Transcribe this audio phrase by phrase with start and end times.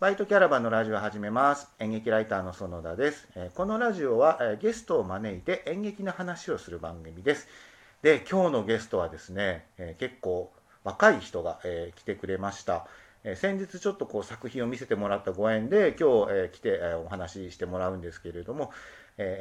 [0.00, 1.68] バイトキャラバンのラジオを始めます。
[1.78, 3.28] 演劇ライターの園田です。
[3.54, 7.46] このラジオは、ゲストを招いて演劇の話をする番組です。
[8.00, 9.66] で、今日のゲストはですね、
[9.98, 11.60] 結構若い人が、
[11.96, 12.86] 来てくれました。
[13.36, 18.72] 先日ちょっとこう作品を見せてもらったご縁で今日、来て、お話ししてもらうんですけれども、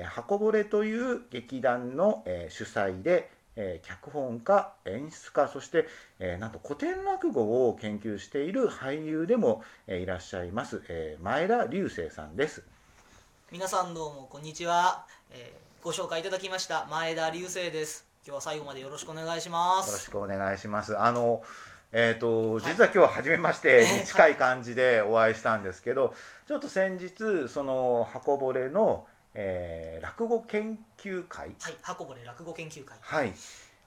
[0.10, 3.32] 箱ぼれという劇団の、主催で、
[3.62, 5.86] えー脚本家演出家そして、
[6.20, 12.64] えーなんと古典落語を研究している俳優でも、えーいらっしゃいます、えー前田隆生さんです。
[13.52, 20.98] 皆さんどうもこんにちは、えーご紹介いただきました前田隆生です今日は最後までよろしくお願いしまよろしすくお願いします。
[20.98, 21.42] あの
[21.92, 26.14] えーとはい実は今日初めましてええに近い感じでお会いしたんですけど、
[26.48, 31.50] ちょっと先日その箱ぼれの、えー落語研究会。
[31.60, 32.98] はい箱ぼれ落語研究会。
[33.02, 33.34] はい、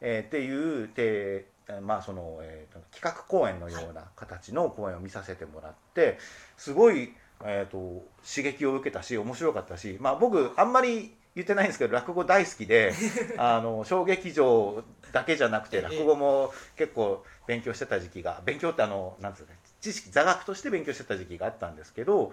[0.01, 6.19] えーっていうで、えーまあそのえーと企画公演のような形の公演を見させてもらって
[6.57, 7.13] すごい、
[7.45, 12.93] えー、と刺激を受けたし面白かったし、まあ、僕あんまり言ってないんですけど落語大好きで
[13.39, 14.83] あの小劇場
[15.13, 15.83] だけじゃなくてええ。
[15.83, 22.33] 落語も結構勉強してた時期が勉強ってあのなんつうか知識座学として勉強してた時期があったんですけど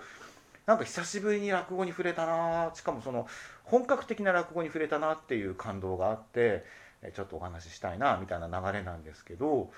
[0.69, 3.25] なんか久しぶりに落語に触れたなしかもその
[3.63, 6.63] 本格的な落語に触れたなっていう感動があって
[7.01, 9.71] えちょっとお話ししたいなみたいな流れなんですけど、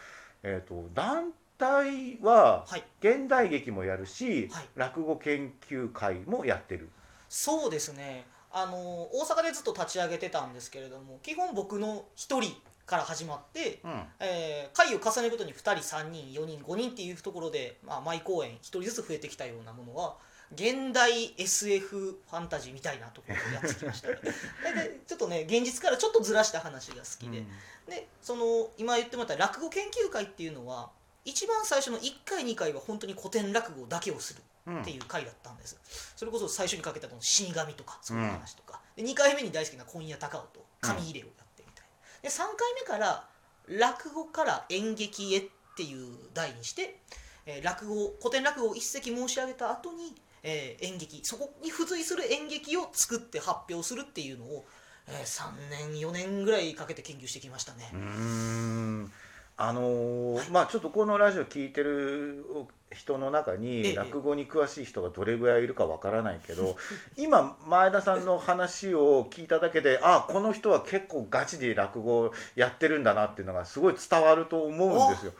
[0.43, 2.83] えー、と団体ははい。
[2.99, 4.65] 現代劇もやるし、はい。
[4.75, 6.89] 落語研究会もやってる。
[7.29, 8.25] そうですね。
[8.51, 12.51] あの大阪でずっと立ち上げてたんですけれども基本僕の一人
[12.85, 14.03] から始まって、うん。
[14.19, 20.17] えー回を重ねるごとに2人3人4人5人っていうところで、まあ、毎公演1人ずつ増えてきたようなものは
[20.53, 24.15] 現代 SF ファンタジーみたいなところをやってきましたね。
[24.63, 27.45] 大体ちょっとね現実からちょっとずらした話が好きで、
[27.87, 30.91] でその今言ってもらった落語研究会っていうのは
[31.23, 34.81] 一番最初の1回2回は本当に古典落語だけをするうん。
[34.81, 35.79] っていう回だったんです、
[36.15, 42.21] それこそ最初にかけたの死神とかそういう話とか、で2回目に大好きな今夜高尾と紙入れをやってみたいな。
[42.21, 43.27] で3回目から
[43.67, 46.99] 落語から演劇へっていう題にして、
[47.45, 54.65] えー落語古典落語を一席申し上げた後に、えー演劇そこに付随する演劇を作って発表するっていうのを、
[55.07, 59.11] えー3年4年ぐらいかけて研究してきましたね、うーん。
[59.57, 60.49] あのーはい。
[60.49, 62.45] まあちょっとこのラジオ聞いてる
[62.91, 63.57] 人の中ええ。
[63.57, 66.75] に落語に詳しい人がどれぐらいいるかわからないけど
[67.15, 75.33] 今前田さんの話を聞いただけであこの人は結構ガチで落語やってるんだなっていうのがすごい伝わると思うんですよ。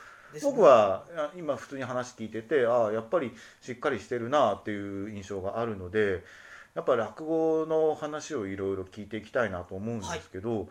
[0.44, 3.32] 僕はあ今普通に話聞いててああやっぱり
[3.62, 6.24] しっかりしてるなっていう印象があるので
[6.74, 10.70] やっぱ落語の話をいろいろ聞いていきたいなと思うんですけど、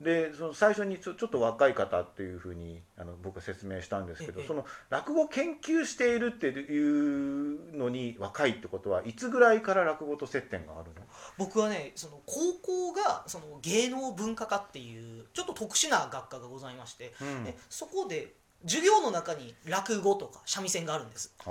[0.00, 4.46] でその最初にちょっと若い方っていうふうにあの僕は説明したんですけど、ええ。
[4.46, 11.06] その落語研究しているっていうのに若いってことはいつぐらいから落語と接点があるの？
[11.36, 17.44] 僕はねその高校がその芸能文化科っていうちょっと特殊な学科がございまして、うん。
[17.44, 21.32] でそこで授業の中に落語とか三味線があるんです。
[21.44, 21.50] そ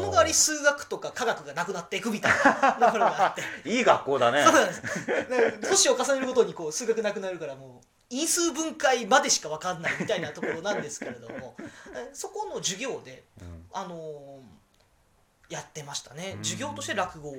[0.00, 3.42] の代わり数学とか科学がなくなっていくみたいな ところがあって。
[3.68, 4.42] いい学校だね。
[4.44, 5.06] そうなんです。
[5.06, 11.54] で年を重ねるごとにこう数学なくなるからもう因数分解までしか分かんないみたいなところなんですけれども
[11.94, 13.66] え そこの授業で、うん。
[13.72, 14.58] あのー
[15.48, 16.34] やってましたね。
[16.36, 16.44] うん。
[16.44, 17.34] 授業として落語を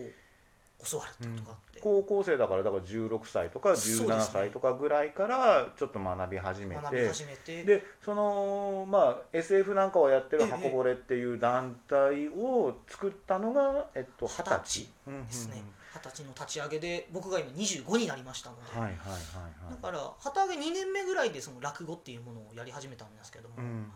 [0.90, 4.30] 教わるってことがあって、高校生だからだから16歳とか17そうですね。
[4.32, 7.64] 歳とかぐらいからちょっと学び始め学びて始めて。
[7.64, 14.88] でそのまあ SF なんかをやってるええ箱ぼれっていう団体を作ったのがえっと二十歳。
[15.08, 15.58] うんですね。
[15.58, 19.72] うん二十歳の立ち上げで僕が今25になりましたので、うんはいはいはいはい。
[19.72, 23.92] だから旗揚げ2年目ぐらいでその落語っていうものをやり始めたんですけども、うん。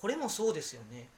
[0.00, 1.08] これもそうですよね。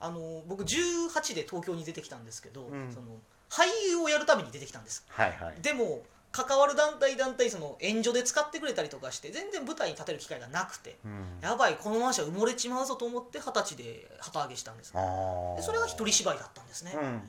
[0.00, 2.92] あの僕18で東京に出てきたんですけど、うん。
[2.92, 3.06] その
[3.52, 5.04] 俳優をやるために出てきたんです。
[5.08, 5.60] はいはい。
[5.60, 6.02] でも
[6.32, 11.38] 関わる団体団体その援助で使ってくれたりとかして全然舞台に立てる機会がなくてうん。
[11.42, 14.94] やばいこのままじゃ埋もれちまうぞと思って二十歳で旗揚げしたんです。
[14.94, 14.98] で
[15.62, 17.20] それが一人芝居だったんですね、うんうん。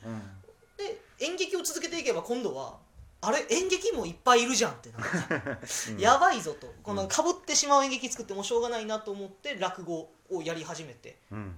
[0.77, 2.77] で演劇を続けていけば今度は
[3.19, 5.99] あれ演劇もいっぱいいるじゃんってなってうん。
[5.99, 6.73] やばいぞと。
[6.83, 11.17] このかぶってしまう演劇作ってもしょうがないなと思って落語をやり始めて。
[11.29, 11.55] うん。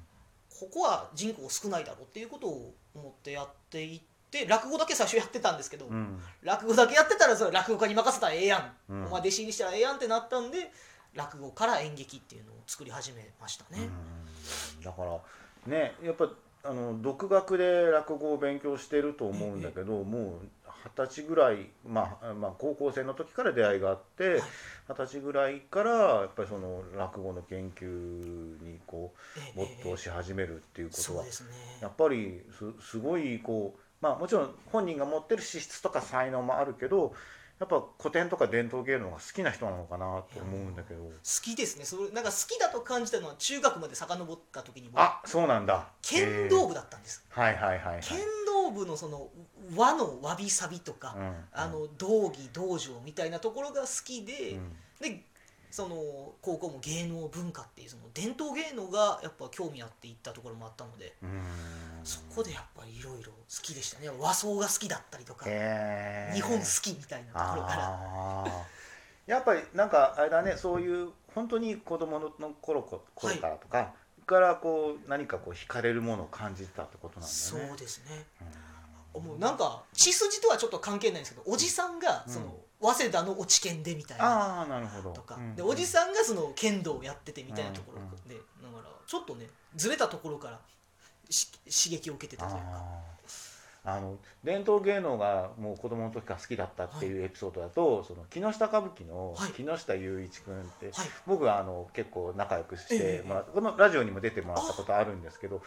[0.59, 4.14] ここは人口少ないだろうっていうことを思ってやっていって
[4.45, 6.19] 落語だけ最初やってたんですけど、うん。
[6.41, 8.57] 落語だけやってたらそれ落語家に任せたらええや
[8.89, 9.05] ん、うん。
[9.05, 10.71] お前弟子入りしたらええやんってなったんで
[11.13, 13.87] 落語から演劇っていうのを作り始めましたね、
[14.77, 14.83] うん。
[14.83, 15.17] だから
[15.67, 16.29] ねやっぱ
[16.65, 20.47] あの独学で落語を勉強してると思うんだけど、もう
[20.83, 24.41] 二十歳ぐらい、まあ、まあ高校生の時から出会いがあって
[24.89, 27.85] 二十歳ぐらいからやっぱりその落語の研究
[28.63, 29.83] にこうええ。
[29.83, 31.49] 没頭し始めるっていうことはそうですね。
[31.81, 37.13] やっぱりすすごいこうまあもちろん本人が持ってる資質とか才能もあるけど
[37.59, 41.03] やっぱ古典とか伝統芸能が好きな人なのかなと思うんだけど。
[41.05, 41.11] 好
[41.41, 41.85] きですね。
[41.85, 45.87] それなんか好きだと感じたのは中学まで遡った時にもあそうなんだ。
[46.01, 48.01] 剣道部だったんです、はいはいはいはい。
[48.01, 49.29] 剣道部のその
[49.75, 51.33] 和のわびさびとか、うん。
[51.53, 54.75] あの道義道場みたいなところが好きで、うん。
[54.99, 55.23] で
[55.71, 55.95] その
[56.41, 61.41] 高校も芸能文化っていうその伝統芸能がやっぱ興味あって行ったところもあったので、うん。
[62.03, 64.09] そこでやっぱりいろいろ好きでしたね。
[64.19, 65.45] 和装が好きだったりとか、
[66.33, 68.65] 日本好きみたいなところから。
[69.25, 72.29] やっぱりなんかあれだねそういう本当に子供の
[72.61, 73.93] 頃こ頃からとか、
[74.25, 77.77] からこう何かこう惹かれるものを感じたってことなんだそう。
[77.77, 78.25] ですね。
[79.15, 79.23] うん。
[79.23, 82.53] もうなんか血筋とはちょっと関係ないんですけどおじさんがその、
[82.93, 84.25] 早稲田の落研でみたいな。
[84.25, 85.11] ああなるほど。
[85.11, 90.59] とか、うんでおじさんがその剣道をやっててみたいなところで、だからちょっとねずれたところから
[91.29, 92.83] し刺激を受けてたというか。
[93.87, 99.51] あの伝統芸能がもう子供の時から好きだったっていうエピソードだと、その木下歌舞伎のはい。
[99.51, 101.07] 木下雄一君って、はい。
[101.27, 103.21] 僕はあの結構仲良くしええ。
[103.21, 105.61] てもらって、このラジオにも出てもらったことあるんですけど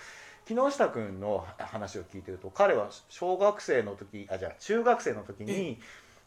[0.47, 5.79] 木下君の話を聞いてると彼は小学生の時あじゃあ中学生の時に、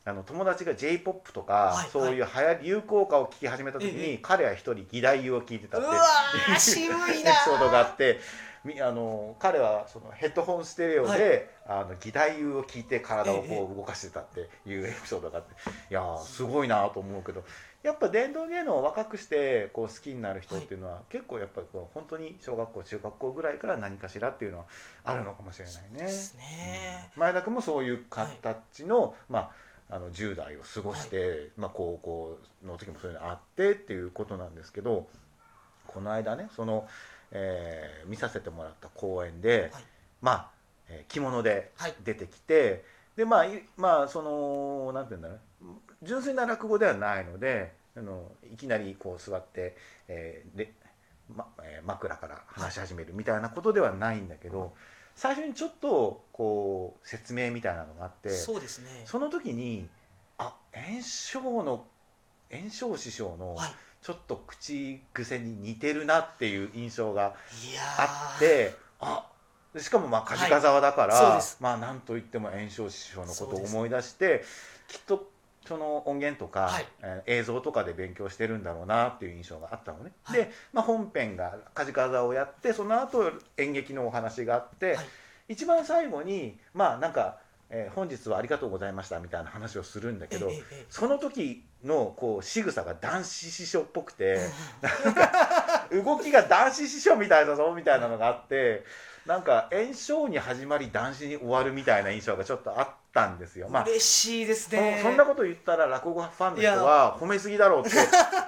[0.04, 8.20] あの友達が j p o p とか、はいそういう流行り流行歌を聴き始めた時に、ええ彼は一人義太夫を聴いてたっていなーエピソードがあって
[8.64, 15.54] みあの彼はそのヘッドホンステレオで、あの義太夫を聞いて体をこう動かしてたっていうエピソードがあって、
[15.90, 17.44] いやーすごいなと思うけど
[17.84, 24.66] やっぱ伝統芸能を若くしてこう好きになる人っていうのは、結構やっぱりこう本当に小学校中学校ぐらいから何かしらっていうのは
[25.04, 26.12] あるのかもしれないね。
[26.38, 29.52] ね前田君もそういう形の,、まあ、
[29.92, 35.08] あの10代を過ごして、はまあ、高校の時もそういうのあってっていうことなんですけど
[35.86, 36.88] この間ねその、
[37.32, 39.84] えー見させてもらった公演で、はい。
[40.22, 40.50] まあ、
[40.90, 41.94] えー着物ではい。
[42.04, 42.84] 出てきて、
[43.16, 45.38] でまあいまあそのなんていうんだろう。
[46.04, 49.76] 純粋な落語ではないのであのいきなりこう座って、
[50.08, 50.74] えーで
[51.36, 54.74] まえー枕から話し始めるみたいなことではないんだけど、
[55.16, 59.04] 最初にちょっとこう説明みたいなのがあってそうですね。
[59.06, 59.88] その時に
[60.38, 61.86] あ炎症の
[62.52, 63.72] 炎症師匠のはい。
[64.02, 67.36] ちょっと口癖に似てるなっていう印象が
[68.00, 69.28] あってあ
[69.74, 74.44] でしかもまあ梶川沢だから、はいまあなんといっても炎症師匠のことを思い出して
[74.88, 75.31] きっと
[75.66, 76.86] その音源とか、はい。
[77.02, 80.40] えー映像とかで勉強してるんだろうなっていう印象があったのね、はい。
[80.40, 85.06] で、まあ、本編が梶川沢をやってその後演劇のお話があって、はい。
[85.50, 87.38] 一番最後にまあなんか、
[87.70, 90.86] えー本日はありがとうございました」みたいな話をするんだけど、ええええ。
[90.90, 94.40] その時のこう仕草が男子師匠っぽくて。
[95.92, 98.86] 動きが男子師匠みたいだぞみたいなのがあって
[99.26, 103.70] なんか炎症に始まり男子に終わるみたいな印象がちょっとあったんですよ。
[103.70, 107.92] まあ嬉しいですそねそんなこと言ったら落語ファンの人は褒めすぎだろうって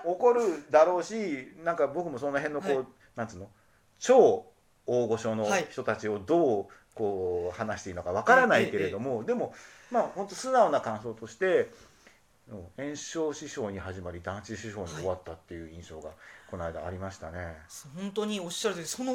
[0.03, 0.41] 怒る
[0.71, 2.85] だろうしなんか僕もその辺のこう、はい。
[3.15, 3.47] なんつうの？
[3.99, 4.47] 超
[4.87, 6.65] 大御所のはい人たちをどう
[6.95, 9.53] こう話していいのかわからないけれども、でも
[9.91, 11.69] まあ本当素直な感想として
[12.49, 16.09] うん炎症師匠に始まり男子師匠に終わったっていう印象が
[16.49, 17.57] この間ありましたね。
[17.95, 19.13] 本当におっしゃるとおりその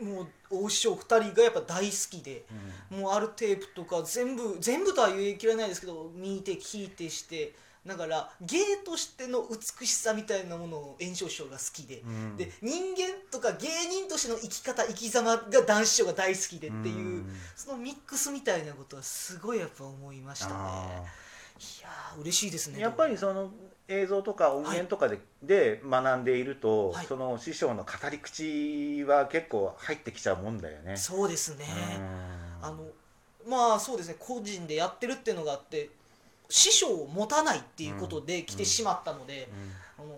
[0.00, 2.44] もう大師匠2人がやっぱ大好きで
[2.90, 7.54] もうあるテープとか全部全部とは言い切れないですけど見て聞いてして
[7.86, 12.36] だから芸としての美しさみたいなものを炎症師匠が好きで、うん。
[12.36, 17.36] で人間とか芸人としての生き方生き様が男子師匠が大好きでっていう、うん。
[17.56, 20.52] そのミックスみたいなことはすごいやっぱ思いましたね。
[20.56, 21.02] あ
[21.58, 23.50] いやー嬉しいですねーやっぱりその
[23.88, 27.06] 映像とか音源とかで,、で学んでいると、はい。
[27.06, 30.96] その師匠の語り口は結構入ってきちゃうもんだよね。
[30.96, 31.64] そうですね、
[32.60, 32.66] うん。
[32.66, 32.84] あの
[33.48, 34.16] まあそうですね。
[34.18, 35.88] 個人でやってるっていうのがあって
[36.50, 39.48] 師匠を持たないっていうことで来てしまったので、
[39.98, 40.08] あの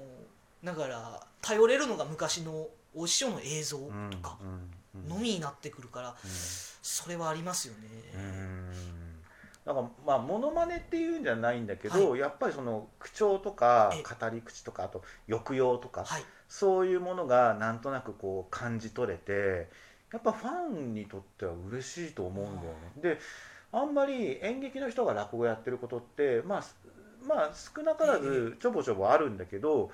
[0.64, 5.02] だから頼れるのが昔のお師匠の映像うんとかうん。
[5.02, 5.08] うん。
[5.08, 6.16] のみになってくるから、
[6.82, 7.80] それはありますよね、
[8.16, 9.09] うん
[9.70, 16.22] だからまあモノマネっていうんじゃないんだけど、やっぱりその口調とかえ語り口とかあと抑揚とか、はい。
[16.48, 19.68] そういうものがなんとなくこう感じ取れて
[20.12, 23.14] やっぱファンにとっては嬉しいと思うんだよね。
[23.14, 23.18] で
[23.70, 26.76] あんまり演劇の人が落語やってることってまあす
[27.24, 29.92] まあ少なからずちょぼちょぼあるんだけど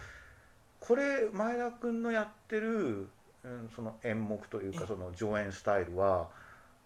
[0.80, 3.09] これ前田君のやってる、
[3.45, 4.87] うん、その演目というかえ。
[4.87, 6.28] その上演スタイルは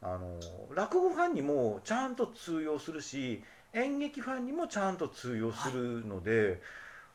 [0.02, 0.40] あの
[0.75, 3.42] 落語ファンにもちゃんと通用するし
[3.73, 6.61] 演劇ファンにもちゃんと通用するので、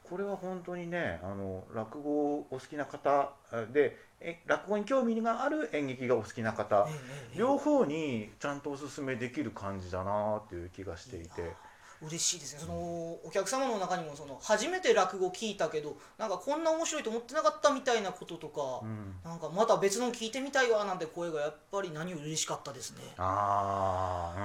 [0.03, 3.33] これは本当にねあの落語お好きな方
[3.73, 6.87] でえ落語に興味がある演劇がお好きな方
[7.35, 11.53] 両方にちゃんとおすすめできる感じだなっていう気がしていて。
[12.07, 12.61] 嬉しいですね。
[12.61, 19.15] そのお客様の中にもその初めて落語聞いたけどなんかこんな面白いと思ってなかったみたいなこととか、うん。
[19.23, 23.03] なんかまた別の聞いてみたいわなんて声がやっぱり何より嬉しかったですね。
[23.17, 24.43] ああう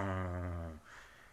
[0.76, 0.80] ん。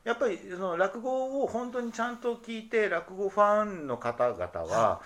[0.04, 5.02] やっぱりその落語を本当にちゃんと聞いて落語ファンの方々は、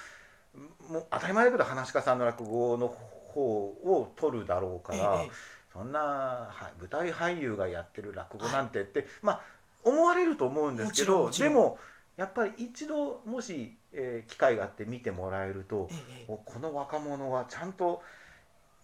[0.90, 5.32] もう当たり前だけど噺家さんの落語の方を取るだろうから、ええ
[5.74, 9.42] そんなはい舞台俳優がやってる落語なんてって、まあ
[9.84, 11.78] 思われると思うんですけどでも
[12.18, 18.02] やっぱり一度もし、えー機会があって見てもらえると、ええこの若者はちゃんと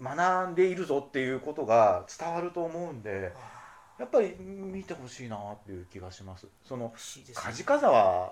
[0.02, 3.34] 学んでいるぞっていうことが伝わると思うんで
[4.00, 6.48] やっぱり見てほしいなっていう気がします。
[6.64, 6.94] そのね。
[7.34, 8.32] 梶川は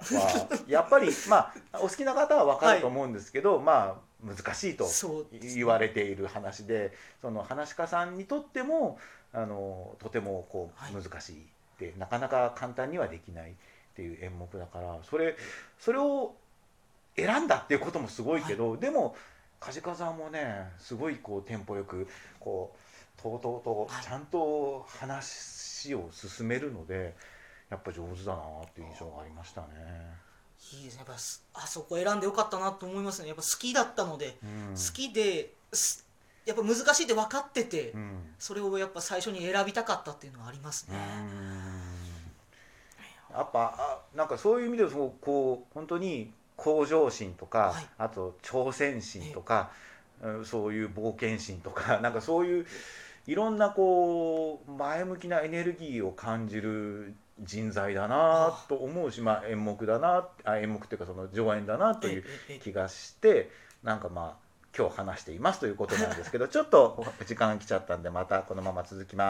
[0.68, 4.88] やっぱり まあお好きな方は分かると思うんですけど、まあ難しいと
[5.32, 9.00] 言われている話でその話し家さんにとっても
[9.34, 11.04] あのとてもこうはい。
[11.04, 11.48] 難しい
[11.80, 13.54] で、なかなか簡単にはできないっ
[13.96, 15.36] ていう演目だからそれ
[15.80, 16.36] それを
[17.16, 19.16] 選んだっていうこともすごいけど、でも
[19.60, 22.08] 梶川さんもねすごいこうテンポよく
[22.40, 24.04] こうとうとうとはい。
[24.04, 27.16] ちゃんと話を進めるので
[27.70, 29.68] やっぱ上手だなっていう印象がありましたね。
[30.74, 31.04] いいですね。
[31.06, 33.30] やっぱすあそこ選んでよかったなと思いますね。
[33.30, 34.76] やっぱ好きだったので、うん。
[34.76, 36.05] 好きです
[36.46, 38.20] やっぱ難しいって分かってて、うん。
[38.38, 40.98] それをやっぱ最初に選びたかったっていうのはありますね。
[43.32, 47.88] やっぱあなんかそういう意味でそうこう本当に向上心とか、はい。
[47.98, 49.96] あと挑戦心とか、うん
[50.44, 52.66] そういう冒険心とかなんかそういう
[53.28, 62.24] いろんなこう前向きなエネルギーを感じる人材だなと思うし、まあ、演目だなあ演目っていうかその上演だなという
[62.64, 63.50] 気がして
[63.84, 64.45] なんかまあ
[64.78, 69.28] 今日話していますということなんですけどちょっと時間が来ちゃったんでまたこのまま続きます。